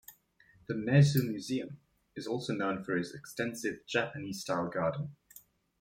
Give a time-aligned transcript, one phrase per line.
[0.67, 1.77] The Nezu Museum
[2.15, 5.15] is also known for its extensive, Japanese-style garden.